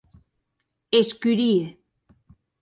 Escurie. 0.99 1.61